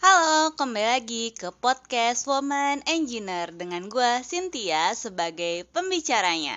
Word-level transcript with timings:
Halo, 0.00 0.56
kembali 0.56 0.96
lagi 0.96 1.28
ke 1.36 1.52
podcast 1.60 2.24
Woman 2.24 2.80
Engineer 2.88 3.52
dengan 3.52 3.84
gue 3.84 4.24
Cynthia 4.24 4.96
sebagai 4.96 5.68
pembicaranya. 5.76 6.56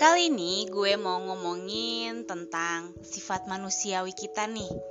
Kali 0.00 0.32
ini 0.32 0.64
gue 0.72 0.96
mau 0.96 1.20
ngomongin 1.20 2.24
tentang 2.24 2.96
sifat 3.04 3.44
manusiawi 3.44 4.16
kita 4.16 4.48
nih 4.48 4.89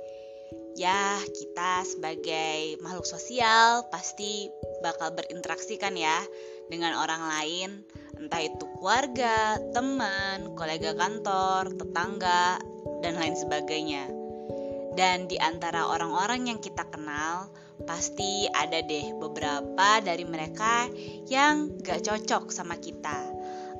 ya 0.80 1.20
kita 1.28 1.84
sebagai 1.84 2.80
makhluk 2.80 3.04
sosial 3.04 3.84
pasti 3.92 4.48
bakal 4.80 5.12
berinteraksi 5.12 5.76
kan 5.76 5.92
ya 5.92 6.24
dengan 6.72 6.96
orang 6.96 7.20
lain 7.28 7.70
entah 8.20 8.44
itu 8.44 8.64
keluarga, 8.76 9.56
teman, 9.72 10.52
kolega 10.52 10.92
kantor, 10.92 11.72
tetangga, 11.72 12.60
dan 13.00 13.16
lain 13.16 13.32
sebagainya. 13.32 14.12
Dan 14.92 15.24
di 15.24 15.40
antara 15.40 15.88
orang-orang 15.88 16.52
yang 16.52 16.60
kita 16.60 16.84
kenal, 16.92 17.48
pasti 17.88 18.44
ada 18.52 18.84
deh 18.84 19.16
beberapa 19.16 20.04
dari 20.04 20.28
mereka 20.28 20.84
yang 21.32 21.80
gak 21.80 22.04
cocok 22.04 22.52
sama 22.52 22.76
kita. 22.76 23.24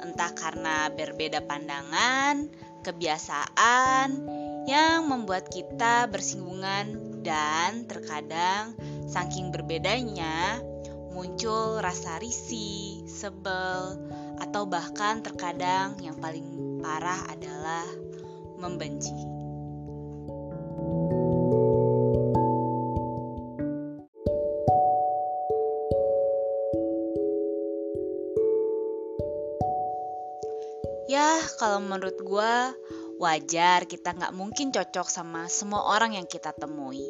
Entah 0.00 0.32
karena 0.32 0.88
berbeda 0.88 1.44
pandangan, 1.44 2.48
kebiasaan, 2.80 4.08
yang 4.68 5.08
membuat 5.08 5.48
kita 5.48 6.08
bersinggungan 6.10 7.20
dan 7.24 7.84
terkadang 7.88 8.76
saking 9.08 9.52
berbedanya 9.52 10.60
muncul 11.10 11.82
rasa 11.82 12.22
risih, 12.22 13.04
sebel, 13.04 13.98
atau 14.40 14.64
bahkan 14.64 15.20
terkadang 15.20 15.98
yang 16.00 16.16
paling 16.16 16.80
parah 16.80 17.28
adalah 17.28 17.84
membenci. 18.56 19.12
Ya, 31.10 31.42
kalau 31.58 31.82
menurut 31.82 32.22
gue, 32.22 32.54
Wajar 33.20 33.84
kita 33.84 34.16
nggak 34.16 34.32
mungkin 34.32 34.72
cocok 34.72 35.04
sama 35.04 35.44
semua 35.52 35.92
orang 35.92 36.16
yang 36.16 36.24
kita 36.24 36.56
temui. 36.56 37.04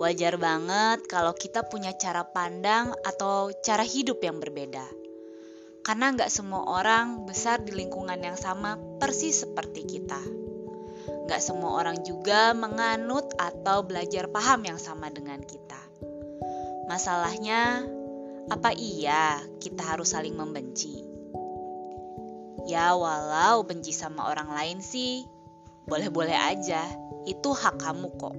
Wajar 0.00 0.40
banget 0.40 1.04
kalau 1.12 1.36
kita 1.36 1.60
punya 1.68 1.92
cara 1.92 2.24
pandang 2.24 2.96
atau 3.04 3.52
cara 3.60 3.84
hidup 3.84 4.24
yang 4.24 4.40
berbeda. 4.40 4.88
Karena 5.84 6.16
nggak 6.16 6.32
semua 6.32 6.64
orang 6.64 7.28
besar 7.28 7.60
di 7.60 7.76
lingkungan 7.76 8.16
yang 8.16 8.40
sama 8.40 8.80
persis 8.96 9.44
seperti 9.44 9.84
kita. 9.84 10.24
Nggak 11.28 11.44
semua 11.44 11.84
orang 11.84 12.00
juga 12.00 12.56
menganut 12.56 13.36
atau 13.36 13.84
belajar 13.84 14.32
paham 14.32 14.64
yang 14.64 14.80
sama 14.80 15.12
dengan 15.12 15.44
kita. 15.44 15.84
Masalahnya, 16.88 17.84
apa 18.48 18.72
iya 18.72 19.44
kita 19.60 19.84
harus 19.84 20.16
saling 20.16 20.32
membenci? 20.32 21.15
Ya 22.66 22.98
walau 22.98 23.62
benci 23.62 23.94
sama 23.94 24.26
orang 24.26 24.50
lain 24.50 24.78
sih, 24.82 25.22
boleh-boleh 25.86 26.34
aja, 26.34 26.82
itu 27.22 27.54
hak 27.54 27.78
kamu 27.78 28.10
kok. 28.18 28.34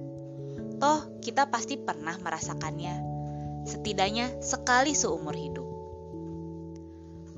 Toh 0.78 1.00
kita 1.24 1.48
pasti 1.48 1.80
pernah 1.80 2.12
merasakannya, 2.20 2.96
setidaknya 3.64 4.44
sekali 4.44 4.92
seumur 4.92 5.32
hidup. 5.32 5.64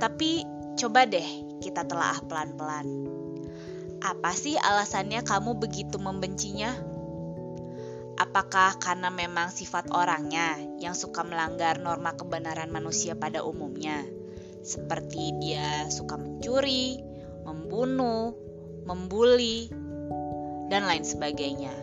Tapi 0.02 0.42
coba 0.74 1.06
deh 1.06 1.60
kita 1.62 1.86
telah 1.86 2.18
pelan-pelan. 2.26 2.86
Apa 4.02 4.34
sih 4.34 4.58
alasannya 4.58 5.22
kamu 5.22 5.62
begitu 5.62 6.00
membencinya? 6.00 6.74
Apakah 8.20 8.76
karena 8.76 9.08
memang 9.08 9.48
sifat 9.48 9.94
orangnya 9.94 10.58
yang 10.76 10.92
suka 10.92 11.24
melanggar 11.24 11.80
norma 11.80 12.18
kebenaran 12.18 12.68
manusia 12.68 13.16
pada 13.16 13.40
umumnya? 13.40 14.19
Seperti 14.60 15.36
dia 15.40 15.88
suka 15.88 16.20
mencuri, 16.20 17.00
membunuh, 17.44 18.36
membuli, 18.84 19.72
dan 20.70 20.86
lain 20.86 21.02
sebagainya. 21.02 21.74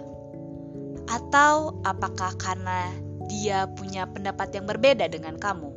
Atau 1.08 1.84
apakah 1.84 2.36
karena 2.40 2.92
dia 3.28 3.68
punya 3.68 4.08
pendapat 4.08 4.56
yang 4.56 4.66
berbeda 4.66 5.12
dengan 5.12 5.36
kamu? 5.36 5.72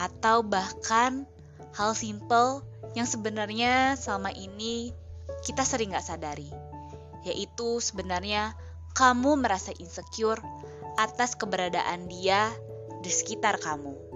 Atau 0.00 0.42
bahkan 0.42 1.26
hal 1.76 1.94
simple 1.94 2.66
yang 2.98 3.06
sebenarnya 3.06 3.94
selama 3.94 4.34
ini 4.34 4.90
kita 5.46 5.62
sering 5.62 5.94
gak 5.94 6.02
sadari, 6.02 6.50
yaitu 7.22 7.78
sebenarnya 7.78 8.58
kamu 8.98 9.38
merasa 9.38 9.70
insecure 9.78 10.42
atas 10.98 11.38
keberadaan 11.38 12.10
dia 12.10 12.50
di 13.00 13.10
sekitar 13.12 13.62
kamu. 13.62 14.09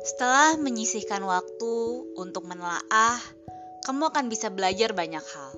Setelah 0.00 0.56
menyisihkan 0.56 1.20
waktu 1.20 1.72
untuk 2.16 2.48
menelaah, 2.48 3.20
kamu 3.84 4.08
akan 4.08 4.32
bisa 4.32 4.48
belajar 4.48 4.96
banyak 4.96 5.20
hal. 5.20 5.52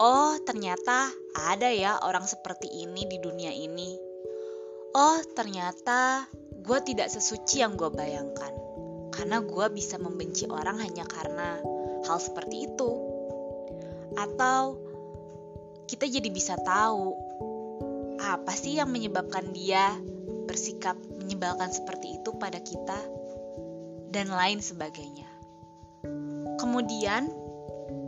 Oh, 0.00 0.36
ternyata 0.44 1.12
ada 1.36 1.68
ya 1.68 2.00
orang 2.00 2.24
seperti 2.24 2.68
ini 2.68 3.04
di 3.04 3.20
dunia 3.20 3.52
ini. 3.52 3.96
Oh, 4.96 5.20
ternyata 5.36 6.24
gue 6.64 6.78
tidak 6.88 7.12
sesuci 7.12 7.60
yang 7.60 7.76
gue 7.76 7.92
bayangkan. 7.92 8.52
Karena 9.12 9.44
gue 9.44 9.66
bisa 9.72 10.00
membenci 10.00 10.48
orang 10.48 10.80
hanya 10.80 11.04
karena 11.04 11.60
hal 12.08 12.16
seperti 12.16 12.72
itu. 12.72 12.90
Atau 14.16 14.80
kita 15.88 16.08
jadi 16.08 16.28
bisa 16.32 16.56
tahu 16.56 17.12
apa 18.16 18.52
sih 18.56 18.80
yang 18.80 18.88
menyebabkan 18.88 19.52
dia 19.52 19.92
bersikap 20.48 20.96
menyebalkan 21.20 21.68
seperti 21.68 22.16
itu 22.20 22.32
pada 22.38 22.62
kita 22.62 23.15
dan 24.16 24.32
lain 24.32 24.64
sebagainya. 24.64 25.28
Kemudian, 26.56 27.28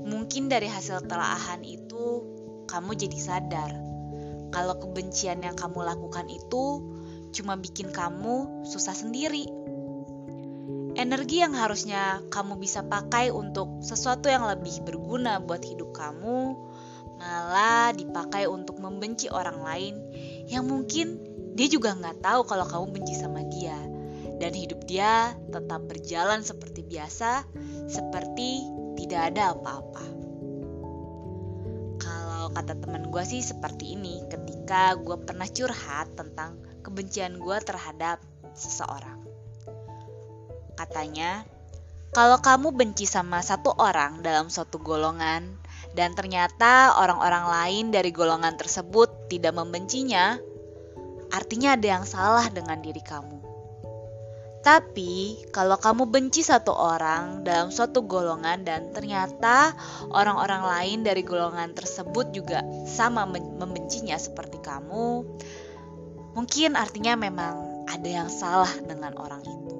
mungkin 0.08 0.48
dari 0.48 0.64
hasil 0.64 1.04
telaahan 1.04 1.60
itu, 1.68 2.24
kamu 2.64 2.96
jadi 2.96 3.18
sadar 3.20 3.70
kalau 4.48 4.80
kebencian 4.80 5.44
yang 5.44 5.52
kamu 5.52 5.84
lakukan 5.84 6.24
itu 6.32 6.80
cuma 7.36 7.60
bikin 7.60 7.92
kamu 7.92 8.64
susah 8.64 8.96
sendiri. 8.96 9.44
Energi 10.96 11.44
yang 11.44 11.54
harusnya 11.54 12.24
kamu 12.32 12.58
bisa 12.58 12.82
pakai 12.82 13.30
untuk 13.30 13.84
sesuatu 13.84 14.26
yang 14.32 14.48
lebih 14.48 14.82
berguna 14.82 15.38
buat 15.38 15.62
hidup 15.62 15.94
kamu, 15.94 16.56
malah 17.20 17.92
dipakai 17.94 18.48
untuk 18.48 18.80
membenci 18.80 19.28
orang 19.28 19.62
lain 19.62 19.94
yang 20.48 20.66
mungkin 20.66 21.20
dia 21.54 21.68
juga 21.68 21.94
nggak 21.94 22.22
tahu 22.22 22.40
kalau 22.46 22.66
kamu 22.66 22.86
benci 22.98 23.14
sama 23.18 23.42
dia 23.50 23.87
dan 24.38 24.54
hidup 24.54 24.86
dia 24.86 25.34
tetap 25.50 25.86
berjalan 25.86 26.42
seperti 26.42 26.86
biasa, 26.86 27.44
seperti 27.90 28.62
tidak 28.98 29.34
ada 29.34 29.54
apa-apa. 29.54 30.04
Kalau 31.98 32.46
kata 32.54 32.74
teman 32.78 33.10
gue 33.10 33.24
sih 33.26 33.42
seperti 33.42 33.98
ini, 33.98 34.22
ketika 34.30 34.94
gue 34.98 35.18
pernah 35.22 35.46
curhat 35.50 36.14
tentang 36.14 36.62
kebencian 36.86 37.36
gue 37.42 37.58
terhadap 37.62 38.22
seseorang. 38.54 39.22
Katanya, 40.78 41.42
kalau 42.14 42.38
kamu 42.38 42.72
benci 42.72 43.04
sama 43.04 43.42
satu 43.42 43.74
orang 43.76 44.22
dalam 44.22 44.48
suatu 44.48 44.78
golongan, 44.78 45.58
dan 45.92 46.14
ternyata 46.14 46.94
orang-orang 46.94 47.44
lain 47.50 47.84
dari 47.90 48.14
golongan 48.14 48.54
tersebut 48.54 49.28
tidak 49.28 49.58
membencinya, 49.58 50.38
artinya 51.34 51.74
ada 51.74 51.86
yang 51.98 52.04
salah 52.06 52.46
dengan 52.48 52.78
diri 52.78 53.02
kamu. 53.02 53.37
Tapi, 54.68 55.48
kalau 55.48 55.80
kamu 55.80 56.12
benci 56.12 56.44
satu 56.44 56.76
orang 56.76 57.40
dalam 57.40 57.72
suatu 57.72 58.04
golongan 58.04 58.68
dan 58.68 58.92
ternyata 58.92 59.72
orang-orang 60.12 60.60
lain 60.60 60.98
dari 61.08 61.24
golongan 61.24 61.72
tersebut 61.72 62.36
juga 62.36 62.60
sama 62.84 63.24
membencinya 63.32 64.20
seperti 64.20 64.60
kamu, 64.60 65.24
mungkin 66.36 66.76
artinya 66.76 67.16
memang 67.16 67.88
ada 67.88 68.08
yang 68.12 68.28
salah 68.28 68.68
dengan 68.84 69.16
orang 69.16 69.40
itu. 69.40 69.76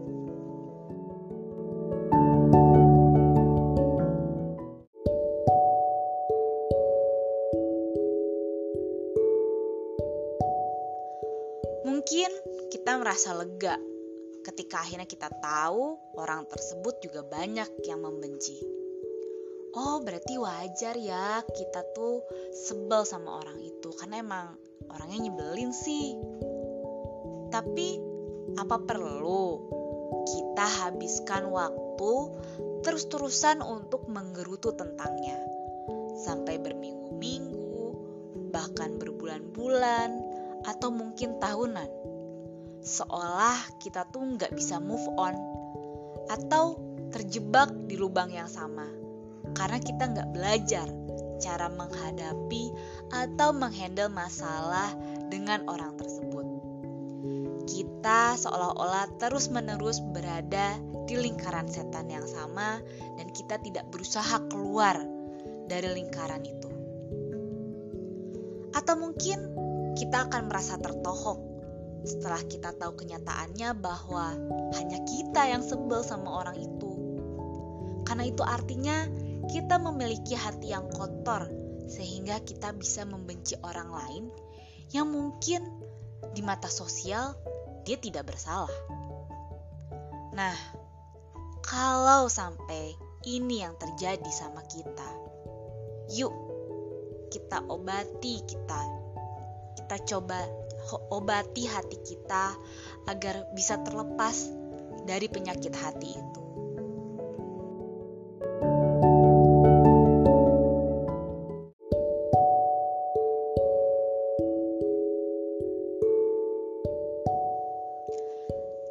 Mungkin 11.85 12.31
kita 12.73 12.97
merasa 12.97 13.37
lega 13.37 13.77
ketika 14.49 14.81
akhirnya 14.81 15.05
kita 15.05 15.29
tahu 15.45 16.01
orang 16.17 16.49
tersebut 16.49 17.05
juga 17.05 17.21
banyak 17.21 17.69
yang 17.85 18.01
membenci. 18.01 18.57
Oh, 19.77 20.01
berarti 20.01 20.41
wajar 20.41 20.97
ya 20.97 21.45
kita 21.45 21.85
tuh 21.93 22.25
sebel 22.57 23.05
sama 23.05 23.45
orang 23.45 23.61
itu 23.61 23.93
karena 24.01 24.25
emang 24.25 24.57
orangnya 24.89 25.29
nyebelin 25.29 25.77
sih. 25.77 26.17
Tapi 27.53 28.01
apa 28.57 28.81
perlu 28.81 29.45
kita 30.25 30.67
habiskan 30.89 31.53
waktu 31.53 32.13
terus-terusan 32.81 33.61
untuk 33.61 34.09
menggerutu 34.09 34.73
tentangnya 34.73 35.37
sampai 36.25 36.57
berminggu-minggu, 36.57 37.85
bahkan 38.49 38.97
berbulan-bulan, 38.97 40.11
atau 40.65 40.89
mungkin 40.89 41.37
tahunan? 41.39 42.18
Seolah 42.83 43.59
kita 43.83 44.07
tuh 44.11 44.39
nggak 44.39 44.55
bisa 44.55 44.79
move 44.79 45.05
on 45.19 45.35
atau 46.29 46.77
terjebak 47.09 47.73
di 47.89 47.97
lubang 47.97 48.29
yang 48.29 48.49
sama 48.49 48.85
karena 49.57 49.79
kita 49.81 50.05
nggak 50.13 50.31
belajar 50.33 50.89
cara 51.39 51.71
menghadapi 51.71 52.75
atau 53.15 53.55
menghandle 53.55 54.11
masalah 54.11 54.91
dengan 55.31 55.65
orang 55.71 55.95
tersebut. 55.95 56.47
Kita 57.69 58.35
seolah-olah 58.35 59.23
terus-menerus 59.23 60.03
berada 60.03 60.77
di 61.07 61.15
lingkaran 61.15 61.71
setan 61.71 62.11
yang 62.11 62.27
sama 62.27 62.83
dan 63.17 63.31
kita 63.31 63.63
tidak 63.63 63.87
berusaha 63.89 64.43
keluar 64.51 64.99
dari 65.71 65.89
lingkaran 65.95 66.43
itu. 66.43 66.71
Atau 68.75 68.99
mungkin 68.99 69.39
kita 69.95 70.29
akan 70.29 70.51
merasa 70.51 70.77
tertohok 70.81 71.39
setelah 72.07 72.43
kita 72.47 72.75
tahu 72.77 72.95
kenyataannya 72.99 73.75
bahwa 73.79 74.37
hanya 74.79 74.99
kita 75.07 75.43
yang 75.51 75.63
sebel 75.65 76.03
sama 76.07 76.45
orang 76.45 76.59
itu. 76.59 76.91
Karena 78.07 78.25
itu 78.25 78.43
artinya 78.45 79.09
kita 79.49 79.81
memiliki 79.81 80.37
hati 80.37 80.73
yang 80.73 80.89
kotor 80.93 81.49
sehingga 81.89 82.41
kita 82.45 82.77
bisa 82.77 83.09
membenci 83.09 83.57
orang 83.65 83.89
lain 83.89 84.25
yang 84.93 85.09
mungkin 85.09 85.65
di 86.37 86.45
mata 86.45 86.69
sosial 86.69 87.33
dia 87.89 87.97
tidak 87.97 88.29
bersalah. 88.29 88.73
Nah, 90.37 90.57
kalau 91.65 92.29
sampai 92.29 92.93
ini 93.25 93.65
yang 93.65 93.77
terjadi 93.77 94.29
sama 94.33 94.65
kita, 94.69 95.09
yuk 96.13 96.33
kita 97.29 97.65
obati 97.69 98.45
kita. 98.45 98.81
Kita 99.77 99.97
coba 100.05 100.41
obati 101.13 101.69
hati 101.69 102.01
kita 102.01 102.57
agar 103.09 103.49
bisa 103.53 103.81
terlepas 103.85 104.49
dari 105.05 105.29
penyakit 105.29 105.73
hati 105.73 106.11
itu. 106.17 106.43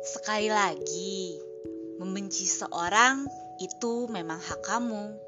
Sekali 0.07 0.47
lagi, 0.47 1.39
membenci 1.99 2.47
seorang 2.47 3.27
itu 3.59 4.07
memang 4.07 4.39
hak 4.39 4.61
kamu. 4.63 5.26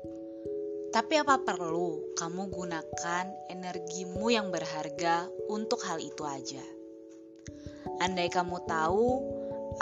Tapi 0.90 1.22
apa 1.22 1.38
perlu 1.46 2.18
kamu 2.18 2.50
gunakan 2.50 3.26
energimu 3.46 4.34
yang 4.34 4.50
berharga 4.50 5.30
untuk 5.46 5.86
hal 5.86 6.02
itu 6.02 6.26
aja? 6.26 6.66
Andai 8.02 8.34
kamu 8.34 8.58
tahu, 8.66 9.22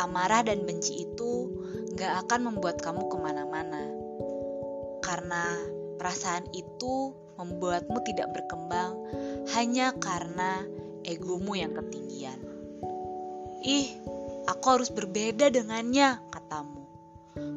amarah 0.03 0.43
dan 0.43 0.67
benci 0.67 1.07
itu 1.07 1.47
gak 1.95 2.27
akan 2.27 2.51
membuat 2.51 2.83
kamu 2.83 3.07
ke 3.07 3.17
mana-mana. 3.23 3.87
Karena 4.99 5.55
perasaan 5.95 6.43
itu 6.51 7.15
membuatmu 7.39 8.03
tidak 8.03 8.35
berkembang 8.35 8.99
hanya 9.55 9.95
karena 9.95 10.67
egomu 11.07 11.55
yang 11.55 11.71
ketinggian. 11.71 12.35
Ih, 13.63 13.95
aku 14.43 14.65
harus 14.75 14.91
berbeda 14.91 15.55
dengannya, 15.55 16.19
katamu. 16.35 16.83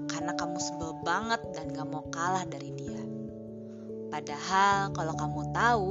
Karena 0.07 0.39
kamu 0.39 0.59
sebel 0.63 0.95
banget 1.03 1.43
dan 1.51 1.75
gak 1.75 1.89
mau 1.91 2.07
kalah 2.15 2.47
dari 2.47 2.71
dia. 2.79 3.20
Padahal 4.11 4.91
kalau 4.91 5.15
kamu 5.15 5.55
tahu, 5.55 5.91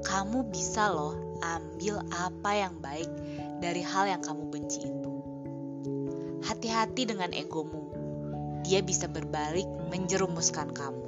kamu 0.00 0.48
bisa 0.48 0.88
loh 0.88 1.12
ambil 1.44 2.00
apa 2.08 2.50
yang 2.56 2.80
baik 2.80 3.08
dari 3.60 3.84
hal 3.84 4.08
yang 4.08 4.24
kamu 4.24 4.48
benci 4.48 4.80
itu. 4.88 5.12
Hati-hati 6.40 7.04
dengan 7.04 7.36
egomu. 7.36 7.92
Dia 8.64 8.80
bisa 8.80 9.12
berbalik 9.12 9.68
menjerumuskan 9.92 10.72
kamu. 10.72 11.04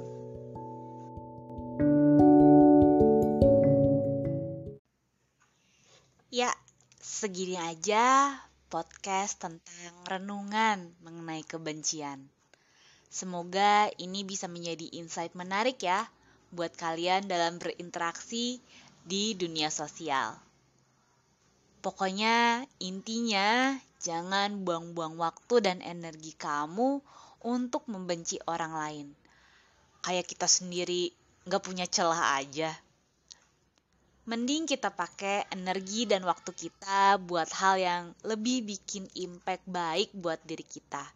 Ya, 6.29 6.53
segini 7.01 7.57
aja 7.57 8.37
podcast 8.69 9.41
tentang 9.41 9.95
renungan 10.05 10.93
mengenai 11.01 11.41
kebencian. 11.41 12.29
Semoga 13.09 13.89
ini 13.97 14.21
bisa 14.21 14.45
menjadi 14.45 14.85
insight 15.01 15.33
menarik 15.33 15.81
ya 15.81 16.05
buat 16.51 16.73
kalian 16.75 17.27
dalam 17.27 17.59
berinteraksi 17.59 18.61
di 19.07 19.35
dunia 19.35 19.71
sosial. 19.71 20.35
Pokoknya 21.79 22.67
intinya 22.83 23.79
jangan 24.03 24.67
buang-buang 24.67 25.15
waktu 25.15 25.63
dan 25.63 25.77
energi 25.79 26.35
kamu 26.35 26.99
untuk 27.45 27.87
membenci 27.87 28.41
orang 28.47 28.73
lain. 28.75 29.07
Kayak 30.03 30.27
kita 30.27 30.47
sendiri 30.47 31.11
gak 31.47 31.63
punya 31.63 31.87
celah 31.87 32.39
aja. 32.39 32.75
Mending 34.27 34.67
kita 34.67 34.91
pakai 34.91 35.47
energi 35.55 36.03
dan 36.03 36.27
waktu 36.27 36.51
kita 36.51 37.15
buat 37.23 37.47
hal 37.55 37.79
yang 37.79 38.03
lebih 38.27 38.67
bikin 38.67 39.07
impact 39.15 39.63
baik 39.63 40.11
buat 40.11 40.43
diri 40.43 40.67
kita 40.67 41.07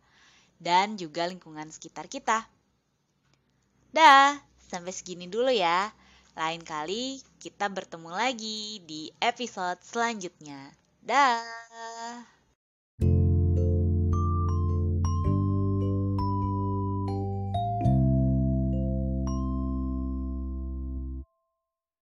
dan 0.61 0.95
juga 0.95 1.27
lingkungan 1.27 1.67
sekitar 1.67 2.07
kita. 2.07 2.47
Dah! 3.91 4.50
Sampai 4.71 4.95
segini 4.95 5.27
dulu 5.27 5.51
ya. 5.51 5.91
Lain 6.39 6.63
kali 6.63 7.19
kita 7.43 7.67
bertemu 7.67 8.07
lagi 8.07 8.79
di 8.87 9.11
episode 9.19 9.83
selanjutnya. 9.83 10.71
Dah. 11.03 11.43